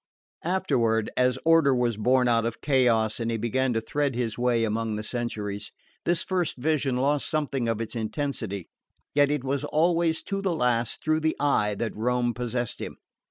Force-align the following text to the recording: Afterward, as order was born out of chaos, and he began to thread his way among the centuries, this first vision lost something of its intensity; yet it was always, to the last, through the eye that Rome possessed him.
Afterward, 0.43 1.11
as 1.15 1.37
order 1.45 1.75
was 1.75 1.95
born 1.95 2.27
out 2.27 2.43
of 2.43 2.59
chaos, 2.59 3.19
and 3.19 3.29
he 3.29 3.37
began 3.37 3.71
to 3.73 3.81
thread 3.81 4.15
his 4.15 4.35
way 4.35 4.63
among 4.63 4.95
the 4.95 5.03
centuries, 5.03 5.71
this 6.05 6.23
first 6.23 6.57
vision 6.57 6.97
lost 6.97 7.29
something 7.29 7.69
of 7.69 7.79
its 7.79 7.95
intensity; 7.95 8.67
yet 9.13 9.29
it 9.29 9.43
was 9.43 9.63
always, 9.63 10.23
to 10.23 10.41
the 10.41 10.55
last, 10.55 11.03
through 11.03 11.19
the 11.19 11.35
eye 11.39 11.75
that 11.75 11.95
Rome 11.95 12.33
possessed 12.33 12.81
him. 12.81 12.97